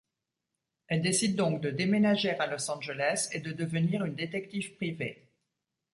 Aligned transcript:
Elle 0.87 1.03
décide 1.03 1.35
donc 1.35 1.61
de 1.61 1.69
déménager 1.69 2.31
à 2.39 2.47
Los 2.47 2.71
Angeles 2.71 3.29
et 3.33 3.39
de 3.39 3.51
devenir 3.51 4.03
une 4.03 4.15
détective 4.15 4.75
privée. 4.75 5.29